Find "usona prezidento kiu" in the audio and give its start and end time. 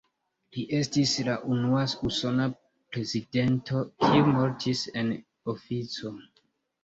2.09-4.25